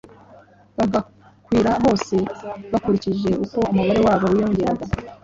[0.77, 2.15] bagakwira hose
[2.71, 4.85] bakurikije uko umubare wabo wiyongaraga,